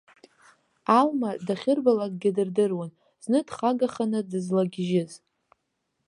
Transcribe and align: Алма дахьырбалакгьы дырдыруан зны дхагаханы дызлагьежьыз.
Алма 0.97 1.29
дахьырбалакгьы 1.45 2.29
дырдыруан 2.35 2.91
зны 3.23 3.39
дхагаханы 3.47 4.19
дызлагьежьыз. 4.29 5.11